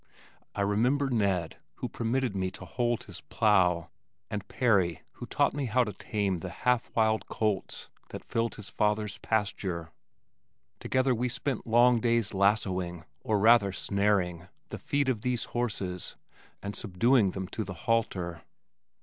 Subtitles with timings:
[0.55, 3.91] I remember Ned who permitted me to hold his plow,
[4.31, 8.67] and Perry who taught me how to tame the half wild colts that filled his
[8.67, 9.91] father's pasture.
[10.79, 16.15] Together we spent long days lassoing or rather snaring the feet of these horses
[16.63, 18.41] and subduing them to the halter.